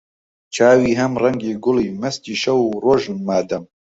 چاوی 0.55 0.93
هەم 0.99 1.13
ڕەنگی 1.21 1.53
گوڵی، 1.63 1.95
مەستی 2.01 2.35
شەو 2.43 2.59
و 2.65 2.79
ڕۆژن 2.85 3.17
مەدام 3.29 3.63